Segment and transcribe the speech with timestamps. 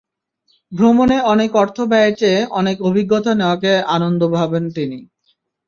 [0.71, 4.99] ভ্রমণে অনেক অর্থ ব্যয়ের চেয়ে অনেক অভিজ্ঞতা নেওয়াকে আনন্দ ভাবেন তিনি।